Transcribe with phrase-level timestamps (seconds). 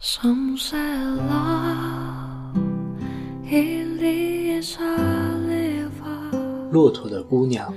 [0.00, 2.54] Some say love
[3.50, 4.96] it is a
[5.44, 7.74] river 骆驼的姑娘，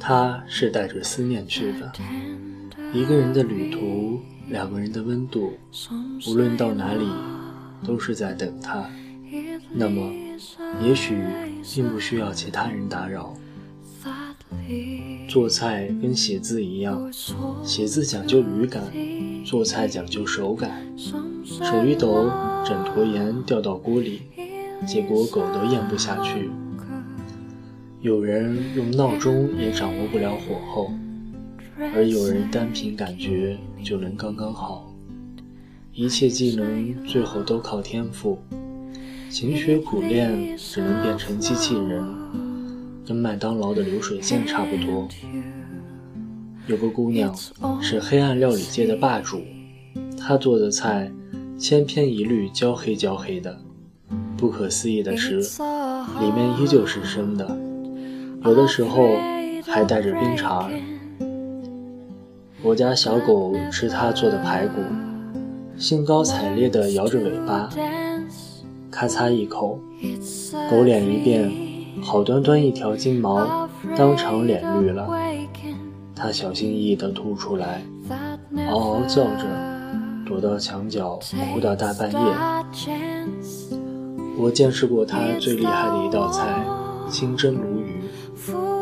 [0.00, 1.92] 她是带着思念去的。
[2.94, 5.52] 一个人的旅途，两个人的温度，
[6.26, 7.06] 无论到哪里，
[7.86, 8.82] 都是在等他。
[9.70, 10.10] 那么，
[10.82, 11.22] 也许
[11.74, 13.34] 并不需要其他人打扰。
[15.28, 17.10] 做菜跟写字一样，
[17.62, 18.82] 写字讲究语感，
[19.44, 20.86] 做菜讲究手感。
[21.44, 22.30] 手一抖，
[22.64, 24.22] 整坨盐掉到锅里，
[24.86, 26.50] 结果狗都咽不下去。
[28.00, 30.92] 有人用闹钟也掌握不了火候，
[31.94, 34.92] 而有人单凭感觉就能刚刚好。
[35.92, 38.38] 一切技能最后都靠天赋，
[39.30, 42.04] 勤学苦练只能变成机器人，
[43.06, 45.06] 跟麦当劳的流水线差不多。
[46.66, 47.32] 有个姑娘
[47.80, 49.40] 是黑暗料理界的霸主，
[50.18, 51.10] 她做的菜
[51.56, 53.56] 千篇一律焦黑焦黑的。
[54.36, 57.56] 不可思议的是，里面依旧是生的，
[58.44, 59.16] 有的时候
[59.64, 60.70] 还带着冰碴。
[62.62, 64.82] 我家小狗吃她做的排骨，
[65.78, 67.70] 兴高采烈地摇着尾巴，
[68.90, 69.78] 咔嚓一口，
[70.68, 71.50] 狗脸一变，
[72.02, 75.06] 好端端一条金毛，当场脸绿了。
[75.08, 75.74] waking
[76.14, 77.82] 它小心翼翼地吐出来，
[78.70, 79.44] 嗷嗷叫着，
[80.24, 81.18] 躲到墙角
[81.52, 82.18] 哭到大半夜。
[84.38, 86.64] 我见识过它最厉害的一道菜——
[87.10, 88.02] 清蒸鲈鱼，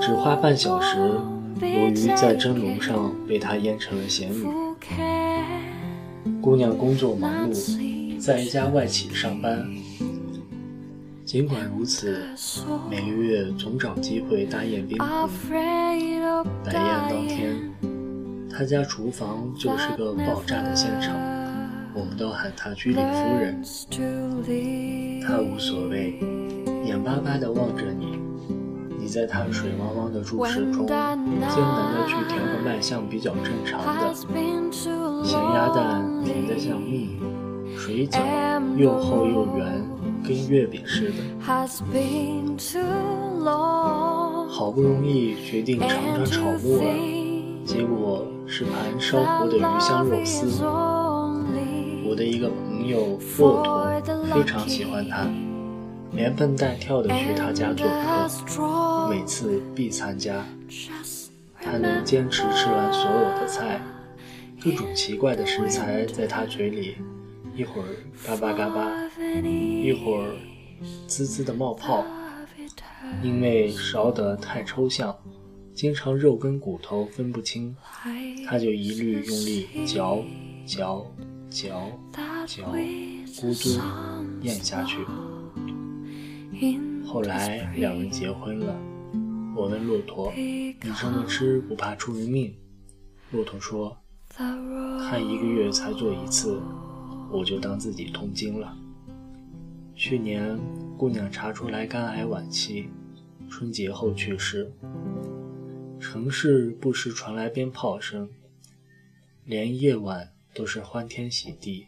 [0.00, 0.96] 只花半小时，
[1.60, 4.46] 鲈鱼在蒸笼上被它腌成了咸鱼。
[6.40, 9.66] 姑娘工作忙碌，在一家外企上班。
[11.34, 12.16] 尽管如此，
[12.88, 15.04] 每个月总找机会大宴宾客。
[16.64, 17.72] 摆宴当天，
[18.48, 21.12] 他家厨房就是个爆炸的现场，
[21.92, 23.60] 我们都喊他居里夫人。
[25.26, 26.20] 他无所谓，
[26.86, 28.16] 眼巴巴地望着你。
[28.96, 37.18] 你在他水汪汪的注视中，艰难地去调个卖相比较正常的咸鸭蛋，甜得像蜜；
[37.76, 38.20] 水饺
[38.76, 39.84] 又厚又圆，
[40.26, 41.14] 跟月饼似的。
[41.46, 42.80] has been too
[43.44, 50.64] long 好不容易决定尝尝炒木耳，结果是盘烧糊的鱼香肉丝。
[52.06, 54.00] 我的一个朋友骆驼
[54.32, 55.28] 非常喜欢它，
[56.12, 57.86] 连蹦带跳的去他家做
[58.46, 60.44] 客，每次必参加。
[61.60, 63.80] 他能坚持吃完所有的菜，
[64.62, 66.96] 各种奇怪的食材在他嘴里，
[67.54, 67.88] 一会儿
[68.26, 70.34] 嘎巴嘎巴，一会儿
[71.06, 72.04] 滋滋的冒泡。
[73.22, 75.14] 因为烧得太抽象，
[75.74, 77.76] 经常肉跟骨头分不清，
[78.46, 80.24] 他就一律用力嚼
[80.66, 81.06] 嚼
[81.50, 81.92] 嚼
[82.46, 82.62] 嚼，
[83.26, 83.80] 咕嘟
[84.40, 84.96] 咽下去。
[87.06, 88.74] 后来两人结婚了，
[89.54, 92.52] 我问骆驼：“你这么吃不怕出人命？”
[93.30, 93.96] 骆驼说
[94.34, 96.60] ：“他一个月才做一次，
[97.34, 98.76] 我就当自己痛经了。”
[99.96, 100.58] 去年
[100.96, 102.88] 姑娘查出来肝癌晚期，
[103.50, 104.72] 春节后去世。
[106.00, 108.28] 城市不时传来鞭炮声，
[109.44, 111.86] 连夜晚都是欢天喜地。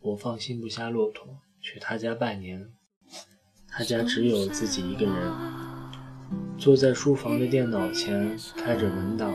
[0.00, 2.70] 我放心不下骆驼，去他家拜年。
[3.68, 5.32] 他家只有自己一个人，
[6.58, 9.32] 坐在书房的电脑前开着文档。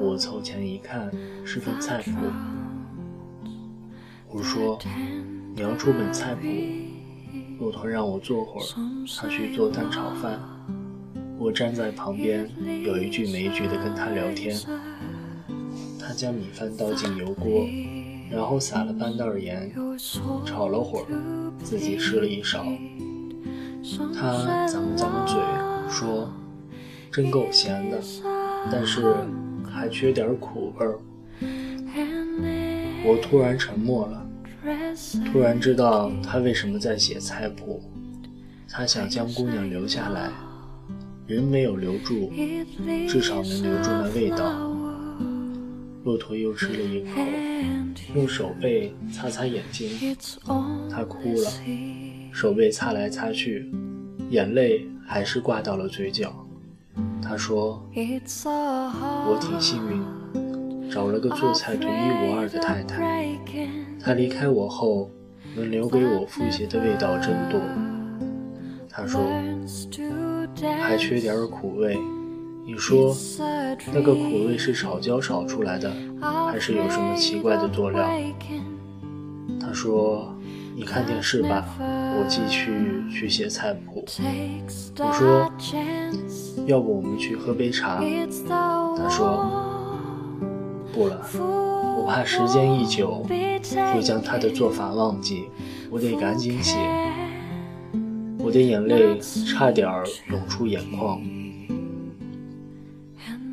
[0.00, 1.10] 我凑前一看，
[1.46, 2.10] 是份菜谱。
[4.30, 4.78] 我说
[5.56, 6.46] ：“你要出本菜谱。”
[7.58, 8.64] 骆驼让我坐会儿，
[9.16, 10.38] 他去做蛋炒饭。
[11.38, 12.48] 我站在旁边，
[12.84, 14.56] 有一句没一句的跟他聊天。
[15.98, 17.66] 他将米饭倒进油锅，
[18.30, 19.72] 然后撒了半袋盐，
[20.44, 22.64] 炒了会儿，自己吃了一勺。
[24.14, 24.32] 他
[24.68, 26.30] 咂了咂了嘴，说
[27.10, 27.98] ：“真够咸的，
[28.70, 29.14] 但是
[29.64, 30.98] 还缺点苦味儿。”
[33.04, 34.26] 我突然沉默了，
[35.32, 37.82] 突然知道他为什么在写菜谱。
[38.70, 40.30] 他想将姑娘留下来，
[41.26, 42.30] 人没有留住，
[43.08, 44.70] 至少能留住那味道。
[46.04, 47.20] 骆驼又吃了一口，
[48.14, 50.16] 用手背擦擦眼睛，
[50.90, 51.50] 他哭了，
[52.32, 53.70] 手背擦来擦去，
[54.30, 56.32] 眼泪还是挂到了嘴角。
[57.22, 60.02] 他说：“我挺幸运，
[60.90, 63.26] 找了个做菜独一无二的太太。
[64.00, 65.10] 她离开我后，
[65.56, 67.60] 能留给我复习的味道真多。”
[68.90, 69.20] 她说
[70.80, 71.96] ：“还缺点苦味，
[72.64, 73.14] 你说
[73.92, 75.92] 那个苦味是炒椒炒出来的，
[76.50, 78.04] 还是有什么奇怪的佐料？
[79.60, 80.34] 她说
[80.74, 84.04] ：“你看电视吧，我继续去写菜谱。”
[84.98, 85.48] 我说
[86.66, 88.00] ：“要不我们去喝杯茶？”
[88.96, 89.66] 她说
[90.98, 91.24] ：“不了，
[91.96, 93.24] 我怕时间一久
[93.94, 95.44] 会将他的做法忘记，
[95.88, 96.76] 我得赶紧写。”
[98.40, 101.20] 我的眼泪差点儿涌出眼眶。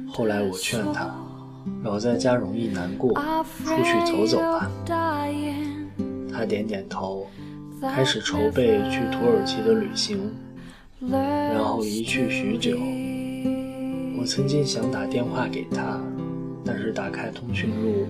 [0.08, 1.14] 后来我劝他，
[1.84, 3.14] 老在家容易难过，
[3.64, 4.72] 出去走走吧。
[6.34, 7.28] 他点点头，
[7.80, 10.32] 开始筹备去土耳其的旅行，
[11.12, 12.76] 然后一去许久。
[14.18, 16.02] 我曾经想打电话给他，
[16.66, 18.08] 但是打开通讯录，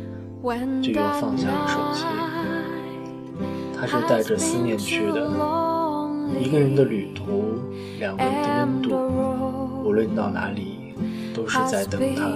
[0.82, 2.06] 就又放下了手机。
[3.78, 5.30] 他是带着思念去的。
[6.40, 7.60] 一个人的旅途，
[8.00, 8.96] 两个人的温度，
[9.84, 10.96] 无论到哪里，
[11.36, 12.32] 都是在等他。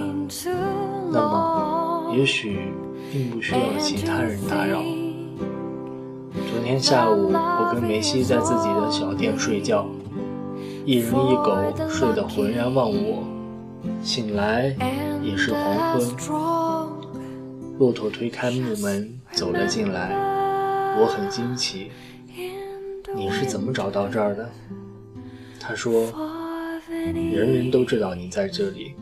[1.10, 2.72] 那么，也许
[3.10, 4.80] 并不需要其他人打扰。
[6.52, 9.86] 昨天下午，我跟梅西在自己的小店睡觉，
[10.84, 11.56] 一人一狗
[11.88, 13.24] 睡得浑然忘我。
[14.02, 14.74] 醒来
[15.22, 16.90] 已是黄昏。
[17.78, 20.10] 骆驼推开木门走了进来，
[20.98, 21.90] 我很惊奇。
[23.14, 24.50] 你是怎么找到这儿的？
[25.58, 26.12] 他说
[26.88, 28.94] ：“人人都知道你在这里。”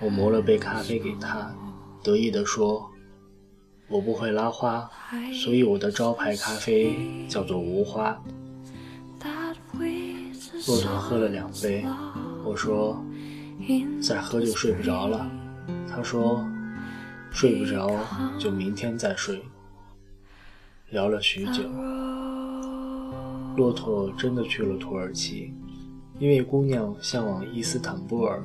[0.00, 1.54] 我磨了杯咖啡给他，
[2.02, 2.90] 得意地说
[3.88, 4.90] ：“我不会拉花，
[5.42, 6.94] 所以我的招牌咖啡
[7.28, 8.20] 叫做无花。”
[10.66, 11.84] 骆驼喝了两杯，
[12.44, 13.02] 我说
[14.00, 15.30] ：“再喝就睡不着了。”
[15.88, 16.46] 他说
[17.30, 17.98] ：“睡不着
[18.38, 19.42] 就明天再睡。”
[20.90, 21.62] 聊了许久。
[23.56, 25.54] 骆驼真的去了土耳其，
[26.18, 28.44] 因为姑娘向往伊斯坦布尔，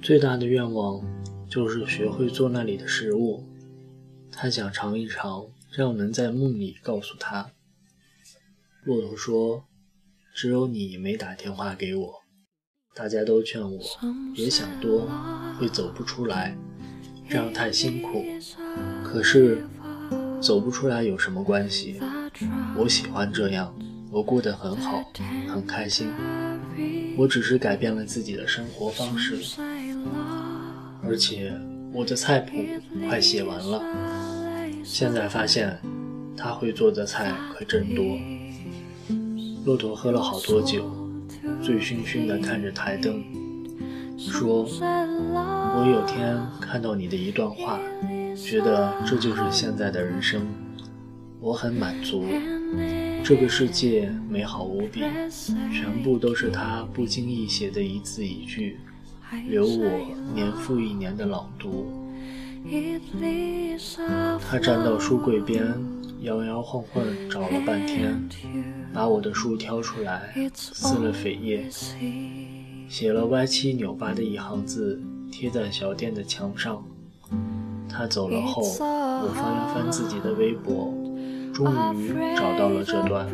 [0.00, 1.04] 最大的愿望
[1.46, 3.44] 就是学会做那里的食物。
[4.32, 7.50] 他想尝一尝，这样能在梦里告诉他。
[8.82, 9.64] 骆驼说
[10.34, 12.23] ：“只有你没打电话给我，
[12.96, 13.80] 大家都劝我
[14.32, 15.08] 别想多，
[15.58, 16.56] 会走不出来，
[17.28, 18.24] 这样太辛苦。
[19.02, 19.66] 可是
[20.40, 22.00] 走不出来有什么关系？”
[22.78, 23.74] 我喜欢这样，
[24.12, 25.02] 我过得很好，
[25.48, 26.08] 很开心。
[27.16, 29.58] 我只是改变了自己的生活方式，
[31.02, 31.52] 而且
[31.92, 32.64] 我的菜谱
[33.08, 33.82] 快写完了。
[34.84, 35.76] 现在发现，
[36.36, 38.04] 他会做的菜可真多。
[39.64, 41.03] 骆驼喝了好多酒，
[41.64, 43.24] 醉醺醺地看着台灯，
[44.18, 47.80] 说：“我有天看到你的一段话，
[48.36, 50.46] 觉得这就是现在的人生。”
[51.40, 52.26] 我很满足，
[53.24, 55.00] 这个世界美好无比，
[55.72, 58.78] 全部都是他不经意写的一字一句，
[59.48, 61.90] 留我年复一年的朗读。
[64.50, 65.74] 他站到书柜边，
[66.20, 68.28] 摇摇晃晃找了半天，
[68.92, 71.66] 把我的书挑出来，撕了扉页，
[72.88, 75.00] 写了歪七扭八的一行字，
[75.30, 76.82] 贴在小店的墙上。
[77.88, 80.92] 他走了后，我翻了翻自己的微博。
[81.52, 83.28] 终于找到了这段。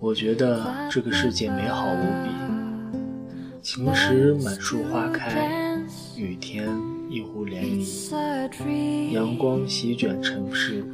[0.00, 2.30] 我觉得这个世界美好无比，
[3.60, 5.71] 晴时满树花开，
[6.16, 6.68] 雨天
[7.08, 10.84] 一湖涟漪，阳光席卷城市，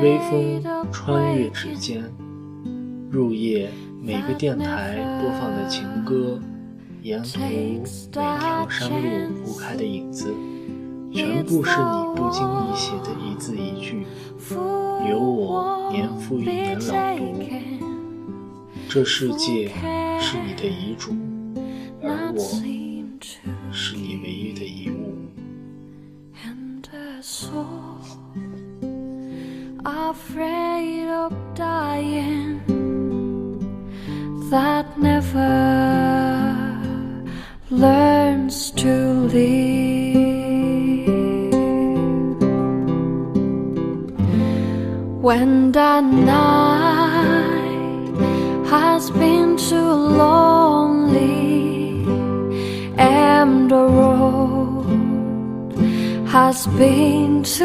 [0.00, 2.02] 微风穿越指尖，
[3.10, 6.40] 入夜每个电台播放的情歌，
[7.02, 10.32] 沿途每条山路铺开的影子。
[11.12, 14.06] 全部是你不经意写的一字一句，
[15.08, 17.24] 由我年复一年朗读。
[18.88, 19.68] 这世界
[20.20, 21.14] 是你的遗嘱，
[29.84, 32.60] afraid of dying
[34.50, 35.54] that never
[37.70, 38.94] learns to
[39.34, 39.66] live.
[45.22, 47.56] When the night
[48.68, 50.45] has been too long
[56.36, 57.64] has been too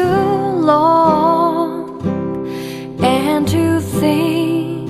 [0.72, 2.00] long,
[3.04, 4.88] and to think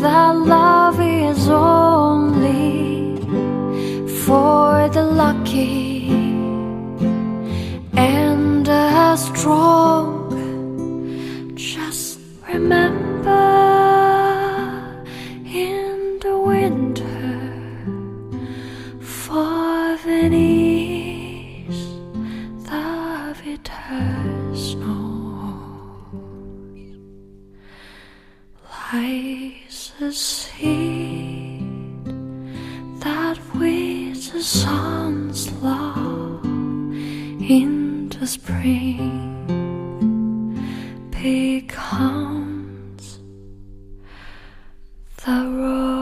[0.00, 3.16] that love is only
[4.24, 6.10] for the lucky
[7.96, 10.17] and the strong.
[28.92, 31.64] lies a seed
[33.00, 36.44] that with the sun's love
[37.50, 39.44] into spring
[41.10, 43.18] becomes
[45.24, 45.97] the rose.